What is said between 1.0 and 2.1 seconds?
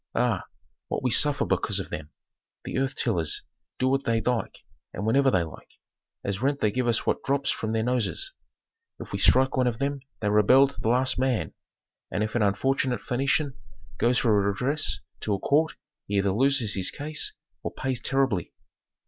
we suffer because of them.